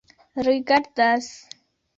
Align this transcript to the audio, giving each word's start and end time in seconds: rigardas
rigardas 0.45 1.25